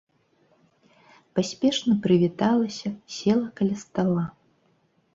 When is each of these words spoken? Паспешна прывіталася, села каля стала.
Паспешна 1.41 1.93
прывіталася, 2.07 2.89
села 3.19 3.47
каля 3.63 3.75
стала. 3.87 4.29